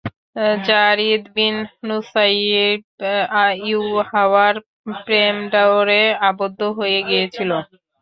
[0.67, 1.55] যারীদ bin
[1.87, 2.81] Nusaiyyib
[3.65, 4.55] ইউহাওয়ার
[5.01, 7.51] প্রেমডোরে আবদ্ধ হয়ে গিয়েছিল।